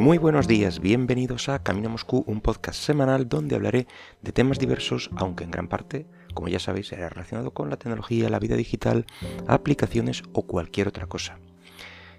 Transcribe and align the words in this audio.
Muy 0.00 0.16
buenos 0.16 0.48
días, 0.48 0.80
bienvenidos 0.80 1.50
a 1.50 1.62
Camino 1.62 1.90
a 1.90 1.92
Moscú, 1.92 2.24
un 2.26 2.40
podcast 2.40 2.82
semanal 2.82 3.28
donde 3.28 3.54
hablaré 3.54 3.86
de 4.22 4.32
temas 4.32 4.58
diversos, 4.58 5.10
aunque 5.14 5.44
en 5.44 5.50
gran 5.50 5.68
parte, 5.68 6.06
como 6.32 6.48
ya 6.48 6.58
sabéis, 6.58 6.88
será 6.88 7.10
relacionado 7.10 7.50
con 7.50 7.68
la 7.68 7.76
tecnología, 7.76 8.30
la 8.30 8.38
vida 8.38 8.56
digital, 8.56 9.04
aplicaciones 9.46 10.22
o 10.32 10.46
cualquier 10.46 10.88
otra 10.88 11.04
cosa. 11.04 11.38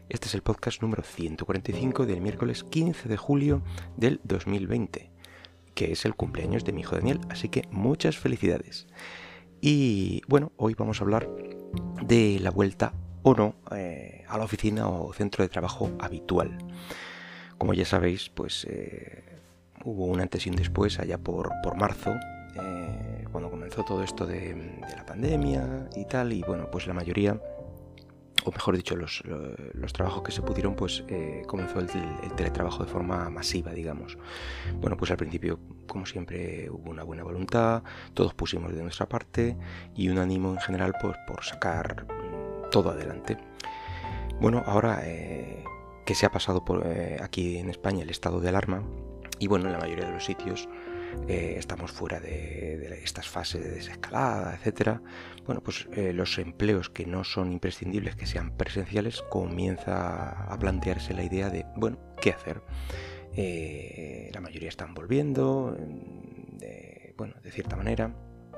Este 0.10 0.28
es 0.28 0.36
el 0.36 0.44
podcast 0.44 0.84
número 0.84 1.02
145 1.02 2.06
del 2.06 2.22
miércoles 2.22 2.64
15 2.64 3.10
de 3.10 3.18
julio 3.18 3.64
del 3.98 4.22
2020, 4.26 5.12
que 5.74 5.92
es 5.92 6.06
el 6.06 6.14
cumpleaños 6.14 6.64
de 6.64 6.74
mi 6.74 6.82
hijo 6.82 6.96
Daniel, 6.96 7.20
así 7.30 7.50
que 7.50 7.64
muchas 7.72 8.16
felicidades. 8.16 8.86
Y 9.60 10.22
bueno, 10.28 10.52
hoy 10.56 10.76
vamos 10.76 11.02
a 11.02 11.04
hablar 11.04 11.28
de 12.04 12.38
la 12.42 12.52
vuelta 12.52 12.94
o 13.24 13.34
no 13.34 13.56
eh, 13.76 14.24
a 14.28 14.38
la 14.38 14.44
oficina 14.44 14.88
o 14.88 15.12
centro 15.14 15.44
de 15.44 15.50
trabajo 15.50 15.90
habitual. 16.00 16.60
Como 17.62 17.76
ya 17.76 17.86
sabéis, 17.86 18.28
pues 18.30 18.66
eh, 18.68 19.22
hubo 19.86 20.06
un 20.06 20.20
antes 20.20 20.48
y 20.48 20.50
un 20.50 20.56
después 20.56 20.98
allá 21.00 21.20
por, 21.20 21.54
marzo, 21.78 22.10
eh, 22.56 23.26
cuando 23.32 23.52
comenzó 23.52 23.86
todo 23.86 24.02
esto 24.02 24.26
de, 24.26 24.80
la 24.98 25.06
pandemia 25.06 25.88
y 25.96 26.06
tal, 26.06 26.34
y 26.34 26.42
bueno, 26.42 26.72
pues 26.72 26.88
la 26.88 26.96
mayoría 26.96 27.40
o 28.46 28.52
mejor 28.52 28.76
dicho, 28.76 28.96
los, 28.96 29.22
trabajos 29.94 30.24
que 30.24 30.32
se 30.32 30.42
pudieron, 30.42 30.76
pues 30.76 31.04
eh, 31.08 31.44
comenzó 31.46 31.78
el, 31.78 31.88
teletrabajo 32.36 32.84
de 32.84 32.90
forma 32.90 33.30
masiva, 33.30 33.74
digamos. 33.74 34.18
Bueno, 34.80 34.98
pues 34.98 35.12
al 35.12 35.18
principio, 35.18 35.60
como 35.86 36.08
siempre, 36.08 36.68
hubo 36.68 36.90
una 36.90 37.04
buena 37.04 37.22
voluntad, 37.22 37.84
todos 38.16 38.34
pusimos 38.34 38.74
de 38.74 38.82
nuestra 38.82 39.08
parte 39.08 39.56
y 39.96 40.10
un 40.10 40.18
ánimo 40.18 40.52
en 40.54 40.60
general 40.62 40.96
pues, 41.00 41.16
por 41.28 41.44
sacar 41.44 42.08
mm, 42.08 42.72
todo 42.72 42.90
adelante. 42.90 43.38
Bueno, 44.40 44.64
ahora 44.66 45.04
que 46.06 46.16
se 46.16 46.26
ha 46.26 46.32
pasado 46.32 46.66
por, 46.66 46.86
eh, 46.86 47.18
aquí 47.22 47.58
en 47.58 47.70
España 47.70 48.04
el 48.04 48.10
estado 48.10 48.40
de 48.40 48.50
alarma, 48.50 48.84
y 49.40 49.48
bueno, 49.48 49.66
en 49.66 49.74
la 49.74 49.80
mayoría 49.80 50.06
de 50.06 50.14
los 50.14 50.26
sitios 50.26 50.70
eh, 51.28 51.56
estamos 51.58 51.92
fuera 51.92 52.20
de, 52.20 53.02
estas 53.04 53.28
fases 53.28 53.64
de 53.64 53.72
desescalada, 53.72 54.56
etcétera, 54.56 55.02
bueno, 55.46 55.62
pues 55.62 55.88
eh, 55.94 56.14
los 56.14 56.38
empleos 56.38 56.90
que 56.90 57.06
no 57.06 57.24
son 57.24 57.52
imprescindibles, 57.52 58.16
que 58.16 58.28
sean 58.28 58.56
presenciales, 58.56 59.22
comienza 59.30 60.30
a 60.52 60.60
plantearse 60.60 61.14
la 61.14 61.24
idea 61.24 61.50
de, 61.50 61.66
bueno, 61.76 61.98
¿qué 62.22 62.32
hacer? 62.32 62.62
La 64.34 64.42
mayoría 64.42 64.70
están 64.70 64.94
volviendo, 64.94 65.76
de, 65.78 67.14
bueno, 67.18 67.36
de 67.42 67.52
cierta 67.52 67.78
manera. 67.78 68.14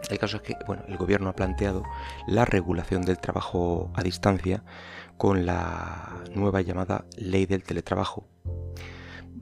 El 0.09 0.19
caso 0.19 0.37
es 0.37 0.43
que, 0.43 0.55
bueno, 0.67 0.83
el 0.87 0.97
gobierno 0.97 1.29
ha 1.29 1.35
planteado 1.35 1.83
la 2.27 2.45
regulación 2.45 3.03
del 3.03 3.17
trabajo 3.17 3.91
a 3.95 4.03
distancia 4.03 4.63
con 5.17 5.45
la 5.45 6.23
nueva 6.33 6.61
llamada 6.61 7.05
ley 7.17 7.45
del 7.45 7.63
teletrabajo, 7.63 8.27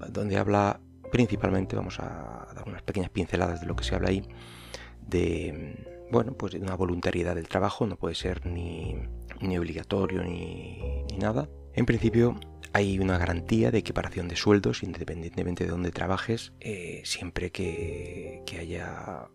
donde 0.09 0.38
habla 0.38 0.80
principalmente 1.12 1.76
vamos 1.76 2.00
a 2.00 2.48
dar 2.56 2.64
unas 2.68 2.81
pequeñas 2.84 3.09
pinceladas 3.09 3.62
de 3.62 3.68
lo 3.68 3.76
que 3.76 3.84
se 3.84 3.95
habla 3.95 4.09
ahí, 4.09 4.23
de, 5.06 6.08
bueno, 6.12 6.34
pues 6.34 6.53
una 6.53 6.75
voluntariedad 6.75 7.36
del 7.36 7.48
trabajo, 7.48 7.86
no 7.86 7.98
puede 7.98 8.16
ser 8.16 8.46
ni, 8.46 8.96
obligatorio 9.58 10.23
ni, 10.23 11.03
ni 11.09 11.18
nada. 11.18 11.50
En 11.73 11.86
principio, 11.86 12.40
hay 12.73 13.00
una 13.00 13.17
garantía 13.17 13.72
de 13.72 13.80
equiparación 13.80 14.27
de 14.27 14.36
sueldos 14.36 14.83
independientemente 14.83 15.66
de 15.66 15.72
dónde 15.72 15.91
trabajes, 15.91 16.53
eh, 16.59 17.02
siempre 17.03 17.52
que, 17.52 18.44
haya 18.59 19.28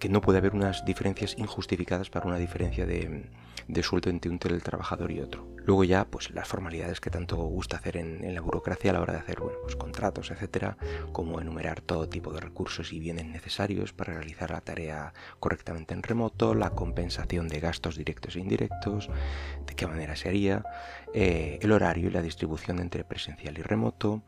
que 0.00 0.08
no 0.08 0.20
puede 0.20 0.38
haber 0.38 0.54
unas 0.54 0.84
diferencias 0.84 1.36
injustificadas 1.38 2.10
para 2.10 2.26
una 2.26 2.38
diferencia 2.38 2.86
de, 2.86 3.24
sueldo 3.82 4.10
entre 4.10 4.30
un 4.30 4.38
teletrabajador 4.38 5.12
y 5.12 5.20
otro. 5.20 5.46
Luego 5.56 5.84
ya, 5.84 6.04
pues 6.04 6.30
las 6.32 6.48
formalidades 6.48 7.00
que 7.00 7.10
tanto 7.10 7.36
gusta 7.36 7.76
hacer 7.76 7.96
en, 7.96 8.34
la 8.34 8.40
burocracia 8.40 8.90
a 8.90 8.94
la 8.94 9.00
hora 9.00 9.14
de 9.14 9.20
hacer 9.20 9.40
bueno, 9.40 9.58
pues, 9.62 9.76
contratos, 9.76 10.30
etcétera, 10.30 10.76
como 11.12 11.40
enumerar 11.40 11.80
todo 11.80 12.08
tipo 12.08 12.32
de 12.32 12.40
recursos 12.40 12.92
y 12.92 12.98
bienes 12.98 13.26
necesarios 13.26 13.92
para 13.92 14.14
realizar 14.14 14.50
la 14.50 14.60
tarea 14.60 15.14
correctamente 15.40 15.94
en 15.94 16.02
remoto, 16.02 16.54
la 16.54 16.70
compensación 16.70 17.48
de 17.48 17.60
gastos 17.60 17.96
directos 17.96 18.36
e 18.36 18.40
indirectos, 18.40 19.08
de 19.66 19.74
qué 19.74 19.86
manera 19.86 20.16
se 20.16 20.28
haría, 20.28 20.64
eh, 21.14 21.58
el 21.62 21.72
horario 21.72 22.08
y 22.08 22.12
la 22.12 22.22
distribución 22.22 22.63
entre 22.72 23.04
presencial 23.04 23.58
y 23.58 23.62
remoto, 23.62 24.22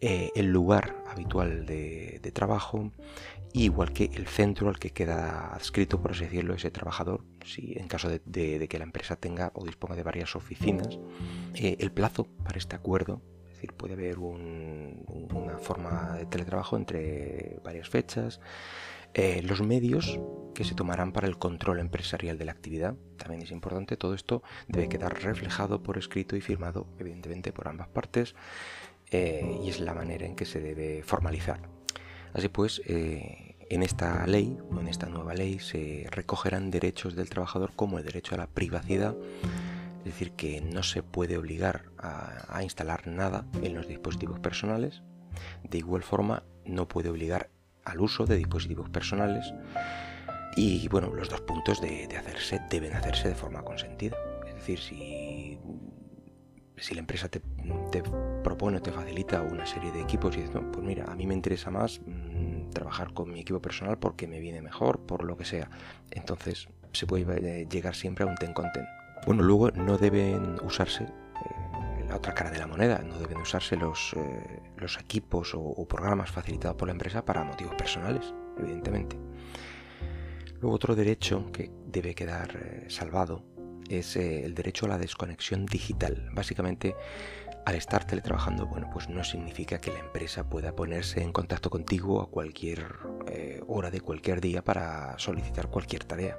eh, 0.00 0.30
el 0.34 0.46
lugar 0.46 0.96
habitual 1.08 1.64
de, 1.64 2.18
trabajo, 2.34 2.90
igual 3.52 3.92
que 3.92 4.10
el 4.14 4.26
centro 4.26 4.68
al 4.68 4.78
que 4.78 4.90
queda 4.90 5.54
adscrito, 5.54 6.02
por 6.02 6.10
así 6.10 6.24
decirlo, 6.24 6.54
ese 6.54 6.72
trabajador, 6.72 7.24
si 7.44 7.74
en 7.78 7.86
caso 7.86 8.08
de, 8.08 8.66
que 8.68 8.78
la 8.78 8.84
empresa 8.84 9.14
tenga 9.14 9.52
o 9.54 9.64
disponga 9.64 9.94
de 9.94 10.02
varias 10.02 10.34
oficinas, 10.34 10.98
eh, 11.54 11.76
el 11.78 11.92
plazo 11.92 12.26
para 12.42 12.58
este 12.58 12.74
acuerdo, 12.74 13.22
decir, 13.48 13.74
puede 13.74 13.94
haber 13.94 14.18
una 14.18 15.58
forma 15.58 16.16
de 16.16 16.26
teletrabajo 16.26 16.76
entre 16.76 17.60
varias 17.62 17.88
fechas, 17.88 18.40
eh, 19.14 19.42
los 19.42 19.62
medios 19.62 20.18
que 20.54 20.64
se 20.64 20.74
tomarán 20.74 21.12
para 21.12 21.26
el 21.26 21.38
control 21.38 21.80
empresarial 21.80 22.38
de 22.38 22.44
la 22.44 22.52
actividad. 22.52 22.94
También 23.16 23.42
es 23.42 23.50
importante, 23.50 23.96
todo 23.96 24.14
esto 24.14 24.42
debe 24.68 24.88
quedar 24.88 25.22
reflejado 25.22 25.82
por 25.82 25.98
escrito 25.98 26.36
y 26.36 26.40
firmado, 26.40 26.86
evidentemente, 26.98 27.52
por 27.52 27.68
ambas 27.68 27.88
partes, 27.88 28.34
eh, 29.10 29.58
y 29.62 29.68
es 29.68 29.80
la 29.80 29.94
manera 29.94 30.26
en 30.26 30.36
que 30.36 30.44
se 30.44 30.60
debe 30.60 31.02
formalizar. 31.02 31.60
Así 32.32 32.48
pues, 32.48 32.80
eh, 32.86 33.56
en 33.68 33.82
esta 33.82 34.26
ley, 34.26 34.58
o 34.70 34.80
en 34.80 34.88
esta 34.88 35.06
nueva 35.06 35.34
ley, 35.34 35.58
se 35.58 36.06
recogerán 36.10 36.70
derechos 36.70 37.14
del 37.14 37.28
trabajador 37.28 37.72
como 37.74 37.98
el 37.98 38.04
derecho 38.04 38.34
a 38.34 38.38
la 38.38 38.46
privacidad, 38.46 39.14
es 39.98 40.04
decir, 40.04 40.32
que 40.32 40.60
no 40.60 40.82
se 40.82 41.02
puede 41.02 41.36
obligar 41.38 41.84
a 41.98 42.62
instalar 42.64 43.06
nada 43.06 43.46
en 43.62 43.74
los 43.74 43.86
dispositivos 43.86 44.40
personales. 44.40 45.02
De 45.62 45.78
igual 45.78 46.02
forma, 46.02 46.42
no 46.64 46.88
puede 46.88 47.08
obligar 47.08 47.50
al 47.84 48.00
uso 48.00 48.26
de 48.26 48.36
dispositivos 48.36 48.88
personales 48.90 49.52
y 50.54 50.86
bueno, 50.88 51.12
los 51.14 51.28
dos 51.28 51.40
puntos 51.40 51.80
de, 51.80 52.08
hacerse 52.16 52.60
deben 52.68 52.94
hacerse 52.94 53.28
de 53.28 53.34
forma 53.34 53.62
consentida. 53.62 54.16
Es 54.46 54.54
decir, 54.54 54.78
si, 54.78 55.58
si 56.76 56.94
la 56.94 57.00
empresa 57.00 57.28
te, 57.28 57.40
propone 58.44 58.78
o 58.78 58.82
te 58.82 58.92
facilita 58.92 59.40
una 59.40 59.64
serie 59.64 59.90
de 59.92 60.02
equipos 60.02 60.36
y 60.36 60.40
dices, 60.40 60.54
no, 60.54 60.70
pues 60.70 60.84
mira, 60.84 61.10
a 61.10 61.14
mí 61.14 61.26
me 61.26 61.34
interesa 61.34 61.70
más 61.70 62.00
mm, 62.04 62.70
trabajar 62.70 63.14
con 63.14 63.32
mi 63.32 63.40
equipo 63.40 63.62
personal 63.62 63.98
porque 63.98 64.26
me 64.26 64.40
viene 64.40 64.60
mejor, 64.60 65.00
por 65.00 65.24
lo 65.24 65.36
que 65.36 65.44
sea. 65.44 65.70
Entonces 66.10 66.68
se 66.92 67.06
puede 67.06 67.66
llegar 67.66 67.94
siempre 67.94 68.24
a 68.24 68.28
un 68.28 68.36
ten 68.36 68.52
con 68.52 68.70
ten. 68.72 68.84
Bueno, 69.26 69.42
luego 69.42 69.70
no 69.70 69.96
deben 69.96 70.56
usarse 70.62 71.06
otra 72.16 72.34
cara 72.34 72.50
de 72.50 72.58
la 72.58 72.66
moneda. 72.66 72.98
No 72.98 73.18
deben 73.18 73.38
usarse 73.38 73.76
los, 73.76 74.14
eh, 74.16 74.60
los 74.76 74.98
equipos 74.98 75.52
o, 75.54 75.86
programas 75.86 76.30
facilitados 76.30 76.76
por 76.76 76.88
la 76.88 76.92
empresa 76.92 77.24
para 77.24 77.44
motivos 77.44 77.74
personales, 77.74 78.32
evidentemente. 78.58 79.16
Luego 80.60 80.76
otro 80.76 80.94
derecho 80.94 81.50
que 81.52 81.70
debe 81.86 82.14
quedar 82.14 82.56
eh, 82.56 82.84
salvado 82.88 83.44
es 83.88 84.16
eh, 84.16 84.44
el 84.44 84.54
derecho 84.54 84.86
a 84.86 84.90
la 84.90 84.98
desconexión 84.98 85.66
digital. 85.66 86.30
Básicamente, 86.32 86.94
al 87.66 87.74
estar 87.74 88.06
teletrabajando, 88.06 88.66
bueno, 88.66 88.88
pues 88.92 89.08
no 89.08 89.22
significa 89.24 89.80
que 89.80 89.92
la 89.92 89.98
empresa 89.98 90.48
pueda 90.48 90.74
ponerse 90.74 91.22
en 91.22 91.32
contacto 91.32 91.70
contigo 91.70 92.20
a 92.20 92.30
cualquier 92.30 92.86
hora 93.66 93.90
de 93.90 94.00
cualquier 94.00 94.40
día 94.40 94.62
para 94.62 95.18
solicitar 95.18 95.68
cualquier 95.68 96.04
tarea. 96.04 96.36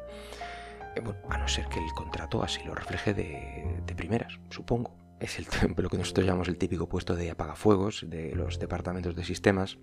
a 1.29 1.37
no 1.37 1.47
ser 1.47 1.67
que 1.69 1.79
el 1.79 1.91
contrato 1.93 2.43
así 2.43 2.61
lo 2.63 2.75
refleje 2.75 3.13
de 3.13 3.95
primeras, 3.95 4.37
supongo 4.49 5.02
es 5.23 5.39
el, 5.39 5.47
lo 5.77 5.89
que 5.89 5.97
nosotros 5.97 6.25
llamamos 6.25 6.47
el 6.49 6.57
típico 6.57 6.87
puesto 6.87 7.15
de 7.15 7.31
apagafuegos 7.31 8.05
de 8.07 8.35
los 8.35 8.59
departamentos 8.59 9.15
de 9.15 9.23
sistemas. 9.23 9.77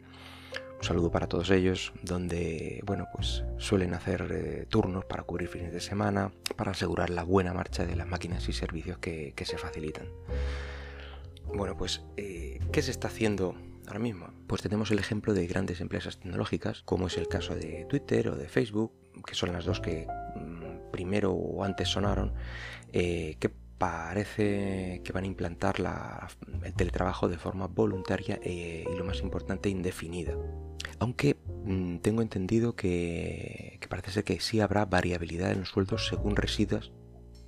Un 0.79 0.85
saludo 0.85 1.11
para 1.11 1.27
todos 1.27 1.51
ellos, 1.51 1.93
donde 2.03 2.81
bueno, 2.87 3.07
pues 3.15 3.45
suelen 3.59 3.93
hacer 3.93 4.29
eh, 4.31 4.67
turnos 4.69 5.05
para 5.05 5.25
cubrir 5.25 5.49
fines 5.49 5.73
de 5.73 5.81
semana, 5.81 6.33
para 6.57 6.71
asegurar 6.71 7.11
la 7.11 7.23
buena 7.23 7.53
marcha 7.53 7.85
de 7.85 7.97
las 7.97 8.07
máquinas 8.07 8.49
y 8.49 8.53
servicios 8.53 8.99
que, 8.99 9.35
se 9.45 9.59
facilitan. 9.59 10.09
Bueno, 11.47 11.77
pues, 11.77 12.03
eh, 12.17 12.61
¿qué 12.73 12.81
se 12.81 12.93
está 12.93 13.09
haciendo 13.09 13.57
ahora 13.87 13.99
mismo? 13.99 14.29
Pues 14.47 14.63
tenemos 14.63 14.91
el 14.91 14.99
ejemplo 14.99 15.35
de 15.35 15.47
grandes 15.47 15.81
empresas 15.81 16.19
tecnológicas, 16.19 16.83
como 16.83 17.09
es 17.09 17.19
el 17.19 17.29
caso 17.29 17.55
de 17.55 17.85
Twitter 17.89 18.29
o 18.29 18.37
de 18.37 18.49
Facebook, 18.49 18.93
que 19.27 19.35
son 19.35 19.53
las 19.53 19.67
dos 19.67 19.81
que 19.81 20.07
mm, 20.37 20.91
primero 20.93 21.33
o 21.33 21.63
antes 21.63 21.89
sonaron, 21.89 22.33
eh, 22.93 23.37
que 23.39 23.51
parece 23.81 25.01
que 25.03 25.13
van 25.13 25.25
a 25.25 25.27
implantar 25.27 25.77
el 26.63 26.75
teletrabajo 26.75 27.29
de 27.29 27.39
forma 27.39 27.67
voluntaria 27.67 28.39
e, 28.43 28.85
y 28.87 28.99
lo 28.99 29.07
más 29.07 29.23
importante, 29.23 29.71
indefinida. 29.71 30.37
Aunque 30.99 31.39
mm, 31.65 31.97
tengo 32.01 32.21
entendido 32.21 32.77
que, 32.77 33.81
parece 33.89 34.11
ser 34.11 34.25
que 34.25 34.39
sí 34.39 34.61
habrá 34.61 34.85
variabilidad 34.85 35.51
en 35.51 35.61
los 35.61 35.71
sueldos 35.71 36.09
según 36.09 36.37
residas, 36.37 36.93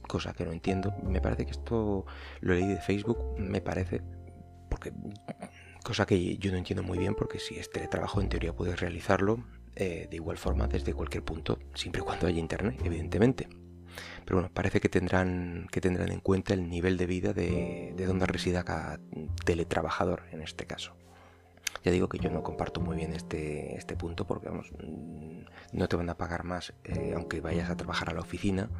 cosa 0.08 0.32
que 0.32 0.46
no 0.46 0.52
entiendo. 0.52 0.94
Me 1.02 1.20
parece 1.20 1.44
que 1.44 1.50
esto 1.50 2.06
lo 2.40 2.55
leí 2.55 2.67
de 2.67 2.81
Facebook, 2.81 3.19
me 3.37 3.61
parece, 3.61 4.00
porque 4.70 4.90
cosa 5.84 6.06
que 6.06 6.38
yo 6.38 6.50
no 6.50 6.56
entiendo 6.56 6.82
muy 6.82 6.96
bien, 6.96 7.14
porque 7.14 7.40
si 7.40 7.56
es 7.56 7.70
teletrabajo 7.70 8.23
en 8.23 8.31
teoría 8.31 8.55
puedes 8.55 8.81
realizarlo 8.81 9.44
eh, 9.76 10.08
de 10.11 10.17
igual 10.17 10.38
forma 10.38 10.67
desde 10.67 10.94
cualquier 10.94 11.25
punto, 11.25 11.58
siempre 11.75 12.00
y 12.00 12.05
cuando 12.06 12.26
haya 12.26 12.38
internet, 12.38 12.81
evidentemente. 12.82 13.49
Pero 14.24 14.36
bueno, 14.36 14.50
parece 14.52 14.80
que 14.80 14.88
tendrán, 14.88 15.66
que 15.70 15.80
tendrán 15.80 16.10
en 16.12 16.20
cuenta 16.20 16.54
el 16.54 16.69
nivel 16.69 16.96
de 16.96 17.06
vida 17.06 17.32
de, 17.32 17.94
donde 18.06 18.26
resida 18.26 18.64
cada 18.64 19.00
teletrabajador 19.44 20.24
en 20.32 20.42
este 20.42 20.66
caso. 20.66 20.94
Ya 21.84 21.90
digo 21.90 22.08
que 22.08 22.19
yo 22.19 22.30
no 22.30 22.42
comparto 22.42 22.80
muy 22.80 22.96
bien 22.96 23.12
este, 23.12 23.76
este 23.76 23.96
punto 23.96 24.26
porque 24.26 24.48
vamos, 24.48 24.70
mm, 24.72 25.42
no 25.72 25.88
te 25.88 25.96
van 25.96 26.10
a 26.10 26.16
pagar 26.16 26.44
más 26.44 26.74
eh, 26.84 27.12
aunque 27.16 27.40
vayas 27.40 27.70
a 27.70 27.76
trabajar 27.76 28.10
a 28.10 28.14
la 28.14 28.20
oficina. 28.20 28.70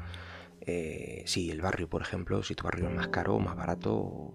Eh, 0.61 1.25
si 1.27 1.51
el 1.51 1.61
barrio, 1.61 1.89
por 1.89 2.03
ejemplo, 2.03 2.43
si 2.45 2.55
tu 2.55 2.65
barrio 2.65 2.89
es 2.89 2.95
más 2.95 3.09
caro 3.09 3.35
o 3.35 3.41
más 3.41 3.57
barato, 3.57 4.33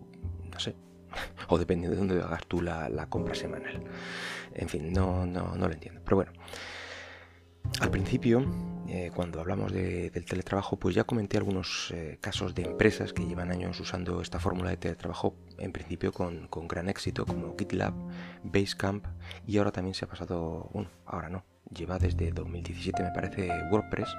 no 0.52 0.60
sé, 0.60 0.76
o 1.48 1.58
depende 1.58 1.90
de 1.90 1.96
dónde 1.96 2.22
hagas 2.22 2.46
tú 2.48 2.62
la, 2.62 2.90
la 2.90 3.08
compra 3.08 3.36
semanal. 3.36 3.84
En 4.54 4.68
fin, 4.68 4.92
no, 4.92 5.26
no, 5.26 5.56
no 5.56 5.68
lo 5.68 5.74
entiendo. 5.74 6.02
Pero 6.04 6.18
bueno, 6.18 6.34
al 7.80 7.92
principio, 7.92 8.44
eh, 8.88 9.12
cuando 9.14 9.42
hablamos 9.42 9.74
del 9.74 10.26
teletrabajo, 10.26 10.78
pues 10.78 10.96
ya 10.96 11.04
comenté 11.04 11.38
algunos 11.38 11.92
eh, 11.94 12.18
casos 12.22 12.56
de 12.56 12.64
empresas 12.64 13.12
que 13.12 13.26
llevan 13.26 13.52
años 13.52 13.78
usando 13.82 14.22
esta 14.22 14.40
fórmula 14.40 14.70
de 14.70 14.78
teletrabajo, 14.78 15.36
en 15.58 15.74
principio 15.74 16.14
con, 16.14 16.48
gran 16.68 16.88
éxito, 16.88 17.26
como 17.26 17.56
GitLab, 17.58 17.94
Basecamp, 18.44 19.06
y 19.46 19.58
ahora 19.58 19.72
también 19.72 19.94
se 19.94 20.06
ha 20.06 20.08
pasado, 20.08 20.70
bueno, 20.74 20.90
ahora 21.06 21.30
no, 21.30 21.44
lleva 21.74 22.00
desde 22.00 22.32
2017 22.32 23.04
me 23.04 23.12
parece 23.12 23.50
WordPress, 23.72 24.10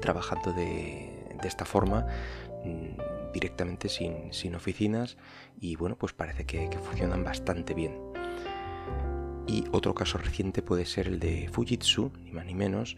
trabajando 0.00 0.52
de, 0.54 1.26
esta 1.44 1.66
forma, 1.66 2.06
mm, 2.64 3.32
directamente 3.34 3.90
sin, 3.90 4.54
oficinas, 4.54 5.18
y 5.60 5.76
bueno, 5.76 5.96
pues 5.96 6.14
parece 6.14 6.46
que 6.46 6.70
funcionan 6.78 7.22
bastante 7.22 7.74
bien. 7.74 8.10
Y 9.46 9.64
otro 9.72 9.94
caso 9.94 10.16
reciente 10.16 10.62
puede 10.62 10.86
ser 10.86 11.08
el 11.08 11.18
de 11.18 11.48
Fujitsu, 11.52 12.12
ni 12.22 12.30
más 12.30 12.46
ni 12.46 12.54
menos, 12.54 12.96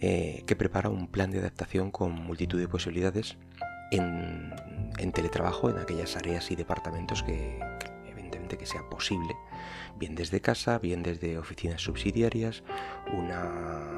eh, 0.00 0.44
que 0.46 0.56
prepara 0.56 0.88
un 0.90 1.08
plan 1.08 1.30
de 1.30 1.38
adaptación 1.40 1.90
con 1.90 2.12
multitud 2.12 2.58
de 2.58 2.68
posibilidades 2.68 3.36
en, 3.90 4.52
teletrabajo 5.12 5.70
en 5.70 5.78
aquellas 5.78 6.16
áreas 6.16 6.50
y 6.50 6.56
departamentos 6.56 7.22
que, 7.22 7.58
evidentemente 8.06 8.58
que 8.58 8.66
sea 8.66 8.88
posible, 8.88 9.34
bien 9.98 10.14
desde 10.14 10.40
casa, 10.40 10.78
bien 10.78 11.02
desde 11.02 11.38
oficinas 11.38 11.82
subsidiarias, 11.82 12.62
una 13.12 13.88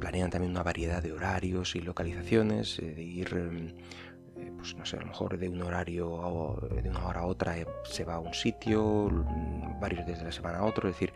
planean 0.00 0.30
también 0.30 0.50
una 0.50 0.64
variedad 0.64 1.02
de 1.02 1.12
horarios 1.12 1.76
y 1.76 1.80
localizaciones, 1.80 2.78
eh, 2.80 2.94
de 2.94 3.02
ir 3.02 3.34
em, 3.34 3.72
pues 4.62 4.76
no 4.76 4.86
sé, 4.86 4.96
a 4.96 5.00
lo 5.00 5.06
mejor 5.06 5.36
de 5.38 5.48
un 5.48 5.60
horario 5.60 6.56
de 6.70 6.88
una 6.88 7.04
hora 7.04 7.22
a 7.22 7.26
otra 7.26 7.58
eh, 7.58 7.66
se 7.82 8.04
va 8.04 8.14
a 8.14 8.18
un 8.20 8.32
sitio, 8.32 9.10
varios 9.80 10.06
días 10.06 10.20
de 10.20 10.26
la 10.26 10.30
semana 10.30 10.58
a 10.58 10.64
otro, 10.64 10.88
es 10.88 10.94
decir, 10.94 11.12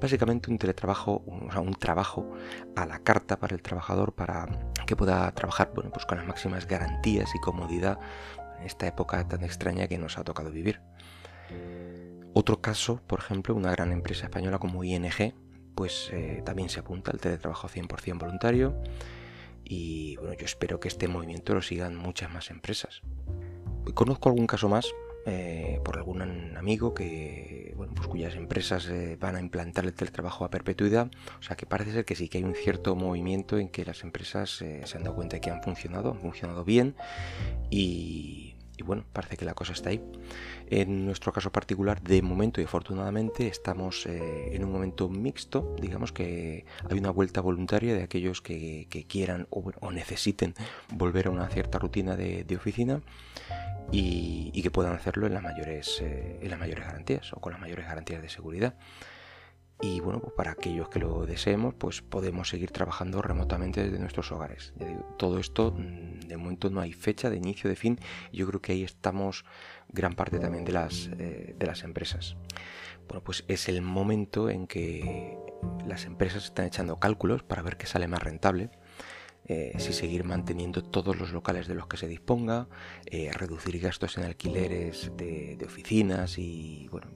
básicamente 0.00 0.50
un 0.50 0.56
teletrabajo, 0.56 1.22
o 1.26 1.52
sea, 1.52 1.60
un 1.60 1.74
trabajo 1.74 2.26
a 2.74 2.86
la 2.86 3.00
carta 3.00 3.38
para 3.38 3.54
el 3.54 3.60
trabajador 3.60 4.14
para 4.14 4.46
que 4.86 4.96
pueda 4.96 5.30
trabajar 5.32 5.72
bueno, 5.74 5.90
pues 5.90 6.06
con 6.06 6.16
las 6.16 6.26
máximas 6.26 6.66
garantías 6.66 7.34
y 7.34 7.38
comodidad 7.40 7.98
en 8.58 8.64
esta 8.64 8.86
época 8.86 9.28
tan 9.28 9.44
extraña 9.44 9.88
que 9.88 9.98
nos 9.98 10.16
ha 10.16 10.24
tocado 10.24 10.50
vivir. 10.50 10.80
Otro 12.32 12.62
caso, 12.62 13.02
por 13.06 13.18
ejemplo, 13.18 13.54
una 13.54 13.72
gran 13.72 13.92
empresa 13.92 14.24
española 14.24 14.58
como 14.58 14.84
ING, 14.84 15.34
pues 15.74 16.08
eh, 16.14 16.42
también 16.46 16.70
se 16.70 16.80
apunta 16.80 17.10
al 17.10 17.20
teletrabajo 17.20 17.68
100% 17.68 18.18
voluntario 18.18 18.74
y 19.68 20.16
bueno, 20.16 20.34
yo 20.34 20.44
espero 20.44 20.80
que 20.80 20.88
este 20.88 21.08
movimiento 21.08 21.54
lo 21.54 21.62
sigan 21.62 21.96
muchas 21.96 22.30
más 22.32 22.50
empresas. 22.50 23.02
Conozco 23.94 24.28
algún 24.28 24.46
caso 24.46 24.68
más 24.68 24.86
eh, 25.28 25.80
por 25.84 25.96
algún 25.96 26.22
amigo 26.56 26.94
que, 26.94 27.74
bueno, 27.76 27.92
pues 27.96 28.06
cuyas 28.06 28.36
empresas 28.36 28.86
eh, 28.88 29.16
van 29.18 29.34
a 29.34 29.40
implantar 29.40 29.84
el 29.84 29.92
teletrabajo 29.92 30.44
a 30.44 30.50
perpetuidad. 30.50 31.10
O 31.40 31.42
sea 31.42 31.56
que 31.56 31.66
parece 31.66 31.90
ser 31.92 32.04
que 32.04 32.14
sí 32.14 32.28
que 32.28 32.38
hay 32.38 32.44
un 32.44 32.54
cierto 32.54 32.94
movimiento 32.94 33.58
en 33.58 33.68
que 33.68 33.84
las 33.84 34.04
empresas 34.04 34.62
eh, 34.62 34.82
se 34.84 34.96
han 34.96 35.02
dado 35.02 35.16
cuenta 35.16 35.36
de 35.36 35.40
que 35.40 35.50
han 35.50 35.62
funcionado, 35.64 36.12
han 36.12 36.20
funcionado 36.20 36.64
bien 36.64 36.94
y, 37.70 38.45
y 38.76 38.82
bueno, 38.82 39.04
parece 39.12 39.36
que 39.36 39.44
la 39.44 39.54
cosa 39.54 39.72
está 39.72 39.90
ahí. 39.90 40.02
En 40.68 41.06
nuestro 41.06 41.32
caso 41.32 41.50
particular, 41.50 42.02
de 42.02 42.22
momento 42.22 42.60
y 42.60 42.64
afortunadamente, 42.64 43.46
estamos 43.48 44.06
eh, 44.06 44.54
en 44.54 44.64
un 44.64 44.72
momento 44.72 45.08
mixto, 45.08 45.74
digamos 45.80 46.12
que 46.12 46.66
hay 46.88 46.98
una 46.98 47.10
vuelta 47.10 47.40
voluntaria 47.40 47.94
de 47.94 48.02
aquellos 48.02 48.42
que, 48.42 48.86
quieran 49.08 49.46
o, 49.50 49.92
necesiten 49.92 50.54
volver 50.92 51.28
a 51.28 51.30
una 51.30 51.48
cierta 51.48 51.78
rutina 51.78 52.16
de, 52.16 52.56
oficina 52.56 53.00
y, 53.92 54.60
que 54.62 54.70
puedan 54.70 54.94
hacerlo 54.94 55.26
en 55.26 55.34
las, 55.34 55.42
mayores, 55.42 56.00
eh, 56.02 56.40
en 56.42 56.50
las 56.50 56.58
mayores 56.58 56.84
garantías 56.84 57.32
o 57.32 57.40
con 57.40 57.52
las 57.52 57.60
mayores 57.60 57.86
garantías 57.86 58.20
de 58.20 58.28
seguridad. 58.28 58.74
Y 59.80 60.00
bueno, 60.00 60.20
pues 60.20 60.32
para 60.34 60.52
aquellos 60.52 60.88
que 60.88 60.98
lo 60.98 61.26
deseemos, 61.26 61.74
pues 61.74 62.00
podemos 62.00 62.48
seguir 62.48 62.70
trabajando 62.70 63.20
remotamente 63.20 63.82
desde 63.82 63.98
nuestros 63.98 64.32
hogares. 64.32 64.72
todo 65.18 65.38
esto, 65.38 65.72
mm, 65.76 66.20
de 66.20 66.36
momento 66.36 66.70
no 66.70 66.80
hay 66.80 66.92
fecha 66.92 67.28
de 67.28 67.36
inicio, 67.36 67.68
de 67.68 67.76
fin. 67.76 67.98
Y 68.32 68.38
yo 68.38 68.46
creo 68.46 68.62
que 68.62 68.72
ahí 68.72 68.84
estamos 68.84 69.44
gran 69.88 70.14
parte 70.14 70.38
también 70.38 70.64
de 70.64 70.72
las, 70.72 71.10
eh, 71.18 71.54
de 71.58 71.66
las 71.66 71.84
empresas. 71.84 72.36
Bueno, 73.06 73.22
pues 73.22 73.44
es 73.48 73.68
el 73.68 73.82
momento 73.82 74.48
en 74.48 74.66
que 74.66 75.38
las 75.86 76.04
empresas 76.06 76.44
están 76.44 76.66
echando 76.66 76.96
cálculos 76.96 77.42
para 77.42 77.62
ver 77.62 77.76
qué 77.76 77.86
sale 77.86 78.08
más 78.08 78.22
rentable. 78.22 78.70
Eh, 79.48 79.74
si 79.78 79.92
seguir 79.92 80.24
manteniendo 80.24 80.82
todos 80.82 81.16
los 81.20 81.30
locales 81.32 81.68
de 81.68 81.76
los 81.76 81.86
que 81.86 81.96
se 81.96 82.08
disponga, 82.08 82.66
eh, 83.04 83.30
reducir 83.32 83.78
gastos 83.78 84.18
en 84.18 84.24
alquileres 84.24 85.12
de, 85.16 85.56
de 85.56 85.66
oficinas 85.66 86.36
y 86.36 86.88
bueno, 86.90 87.06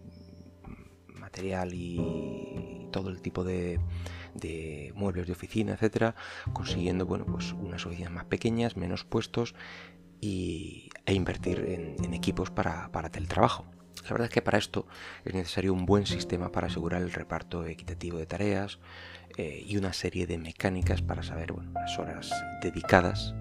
material 1.31 1.73
y 1.75 2.89
todo 2.91 3.09
el 3.09 3.21
tipo 3.23 3.45
de, 3.45 3.79
muebles 4.95 5.27
de 5.27 5.33
oficina, 5.33 5.75
etcétera, 5.75 6.15
consiguiendo 6.53 7.07
bueno, 7.07 7.25
pues 7.25 7.53
unas 7.53 7.87
oficinas 7.87 8.13
más 8.13 8.25
pequeñas, 8.25 8.77
menos 8.77 9.05
puestos 9.05 9.55
y, 10.21 10.91
e 11.07 11.15
invertir 11.15 11.61
en, 12.03 12.15
equipos 12.15 12.51
para, 12.51 12.91
teletrabajo. 13.11 13.65
La 14.05 14.11
verdad 14.11 14.27
es 14.27 14.35
que 14.35 14.43
para 14.43 14.59
esto 14.59 14.87
es 15.25 15.35
necesario 15.35 15.73
un 15.73 15.87
buen 15.87 16.07
sistema 16.07 16.51
para 16.51 16.67
asegurar 16.67 17.03
el 17.03 17.13
reparto 17.13 17.65
equitativo 17.67 18.19
de 18.19 18.27
tareas 18.27 18.81
eh, 19.37 19.63
y 19.65 19.77
una 19.77 19.93
serie 19.93 20.27
de 20.27 20.39
mecánicas 20.39 21.03
para 21.03 21.23
saber 21.23 21.53
bueno, 21.53 21.73
las 21.75 21.99
horas 21.99 22.31
dedicadas 22.63 23.35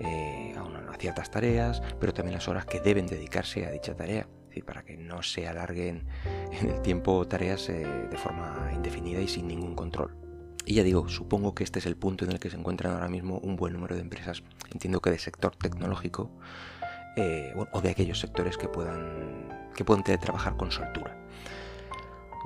eh, 0.00 0.54
a, 0.56 0.92
a 0.92 0.96
ciertas 0.96 1.30
tareas, 1.30 1.82
pero 2.00 2.12
también 2.12 2.34
las 2.34 2.48
horas 2.48 2.64
que 2.64 2.80
deben 2.80 3.06
dedicarse 3.06 3.66
a 3.66 3.70
dicha 3.70 3.94
tarea 3.94 4.26
para 4.64 4.82
que 4.82 4.96
no 4.96 5.22
se 5.22 5.46
alarguen 5.46 6.06
en 6.60 6.70
el 6.70 6.82
tiempo 6.82 7.26
tareas 7.26 7.68
eh, 7.68 7.86
de 8.10 8.16
forma 8.16 8.70
indefinida 8.74 9.20
y 9.20 9.28
sin 9.28 9.48
ningún 9.48 9.74
control. 9.74 10.16
Y 10.66 10.74
ya 10.74 10.82
digo, 10.82 11.08
supongo 11.08 11.54
que 11.54 11.64
este 11.64 11.78
es 11.78 11.86
el 11.86 11.96
punto 11.96 12.24
en 12.24 12.32
el 12.32 12.38
que 12.38 12.50
se 12.50 12.56
encuentran 12.56 12.92
ahora 12.92 13.08
mismo 13.08 13.38
un 13.38 13.56
buen 13.56 13.72
número 13.72 13.94
de 13.94 14.02
empresas, 14.02 14.42
entiendo 14.70 15.00
que 15.00 15.10
de 15.10 15.18
sector 15.18 15.56
tecnológico, 15.56 16.30
eh, 17.16 17.54
o 17.72 17.80
de 17.80 17.90
aquellos 17.90 18.20
sectores 18.20 18.56
que 18.56 18.68
puedan, 18.68 19.48
que 19.74 19.84
puedan 19.84 20.04
trabajar 20.04 20.56
con 20.56 20.70
soltura. 20.70 21.16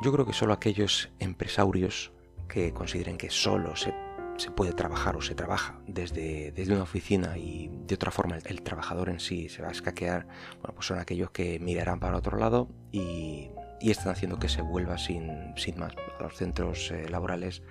Yo 0.03 0.13
creo 0.13 0.27
que 0.27 0.33
solo 0.33 0.53
aquellos 0.53 1.11
empresarios 1.19 2.13
que 2.49 2.73
consideren 2.73 3.19
que 3.19 3.31
solo 3.31 3.77
se 3.77 3.93
se 4.37 4.51
puede 4.51 4.73
trabajar 4.73 5.17
o 5.17 5.23
se 5.23 5.35
trabaja 5.35 5.79
desde, 5.87 6.53
desde 6.53 6.73
una 6.73 6.83
oficina 6.83 7.39
y 7.39 7.71
de 7.87 7.95
otra 7.95 8.11
forma 8.11 8.37
el, 8.37 8.63
trabajador 8.63 9.09
en 9.09 9.21
sí 9.21 9.49
se 9.49 9.63
va 9.63 9.69
a 9.69 9.73
escaquear, 9.73 10.27
bueno, 10.61 10.75
pues 10.75 10.87
son 10.87 10.99
aquellos 10.99 11.31
que 11.31 11.59
mirarán 11.61 12.01
para 12.01 12.17
otro 12.17 12.39
lado 12.39 12.69
y, 12.93 13.51
están 13.81 14.13
haciendo 14.13 14.39
que 14.39 14.49
se 14.49 14.63
vuelva 14.63 14.97
sin, 14.97 15.53
sin 15.59 15.79
más 15.79 15.93
a 16.19 16.23
los 16.23 16.35
centros 16.37 16.91
eh, 16.91 17.07
laborales 17.11 17.63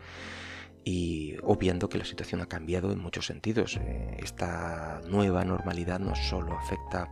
y 0.84 1.38
obviando 1.42 1.90
que 1.90 1.98
la 1.98 2.06
situación 2.06 2.42
ha 2.42 2.46
cambiado 2.46 2.92
en 2.92 3.00
muchos 3.00 3.26
sentidos. 3.26 3.78
Eh, 3.78 4.18
esta 4.20 5.02
nueva 5.08 5.44
normalidad 5.44 6.00
no 6.00 6.14
solo 6.14 6.54
afecta 6.54 7.10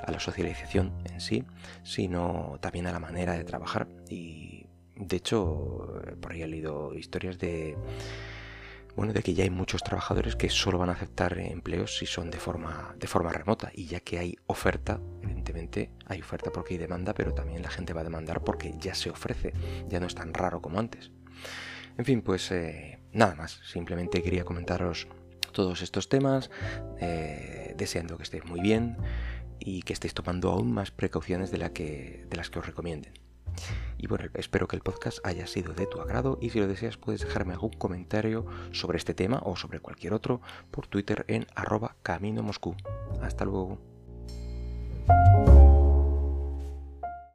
a 0.00 0.12
la 0.12 0.20
socialización 0.20 0.92
en 1.06 1.20
sí, 1.20 1.44
sino 1.82 2.58
también 2.60 2.86
a 2.86 2.92
la 2.92 3.00
manera 3.00 3.32
de 3.32 3.42
trabajar. 3.42 3.88
Y 4.08 4.66
de 4.94 5.16
hecho, 5.16 6.00
por 6.20 6.30
ahí 6.30 6.42
he 6.42 6.46
leído 6.46 6.94
historias 6.94 7.38
de 7.38 7.76
bueno, 8.96 9.12
de 9.12 9.22
que 9.22 9.34
ya 9.34 9.44
hay 9.44 9.50
muchos 9.50 9.82
trabajadores 9.82 10.36
que 10.36 10.48
solo 10.48 10.78
van 10.78 10.88
a 10.88 10.92
aceptar 10.92 11.38
empleos 11.38 11.98
si 11.98 12.06
son 12.06 12.30
de 12.30 12.38
forma, 12.38 12.94
de 12.98 13.06
forma 13.06 13.30
remota. 13.30 13.70
Y 13.74 13.84
ya 13.84 14.00
que 14.00 14.18
hay 14.18 14.36
oferta, 14.46 15.00
evidentemente 15.22 15.90
hay 16.06 16.22
oferta 16.22 16.50
porque 16.50 16.74
hay 16.74 16.78
demanda, 16.78 17.12
pero 17.12 17.34
también 17.34 17.62
la 17.62 17.70
gente 17.70 17.92
va 17.92 18.00
a 18.00 18.04
demandar 18.04 18.42
porque 18.42 18.74
ya 18.78 18.94
se 18.94 19.10
ofrece, 19.10 19.52
ya 19.88 20.00
no 20.00 20.06
es 20.06 20.14
tan 20.14 20.32
raro 20.32 20.62
como 20.62 20.78
antes. 20.78 21.12
En 21.98 22.04
fin, 22.06 22.22
pues 22.22 22.50
eh, 22.50 22.98
nada 23.12 23.34
más, 23.34 23.60
simplemente 23.70 24.22
quería 24.22 24.44
comentaros 24.44 25.08
todos 25.52 25.82
estos 25.82 26.08
temas, 26.08 26.50
eh, 26.98 27.74
deseando 27.76 28.16
que 28.16 28.22
estéis 28.22 28.44
muy 28.46 28.60
bien 28.60 28.96
y 29.58 29.82
que 29.82 29.92
estéis 29.92 30.14
tomando 30.14 30.50
aún 30.50 30.72
más 30.72 30.90
precauciones 30.90 31.50
de, 31.50 31.58
la 31.58 31.72
que, 31.72 32.26
de 32.28 32.36
las 32.36 32.48
que 32.48 32.58
os 32.58 32.66
recomienden. 32.66 33.25
Y 33.98 34.06
bueno, 34.06 34.26
espero 34.34 34.68
que 34.68 34.76
el 34.76 34.82
podcast 34.82 35.18
haya 35.24 35.46
sido 35.46 35.72
de 35.72 35.86
tu 35.86 36.00
agrado 36.00 36.38
y 36.40 36.50
si 36.50 36.60
lo 36.60 36.66
deseas 36.66 36.96
puedes 36.96 37.22
dejarme 37.22 37.54
algún 37.54 37.70
comentario 37.70 38.46
sobre 38.72 38.98
este 38.98 39.14
tema 39.14 39.40
o 39.44 39.56
sobre 39.56 39.80
cualquier 39.80 40.12
otro 40.12 40.40
por 40.70 40.86
Twitter 40.86 41.24
en 41.28 41.46
arroba 41.54 41.96
camino 42.02 42.42
Moscú. 42.42 42.76
Hasta 43.22 43.44
luego. 43.44 43.78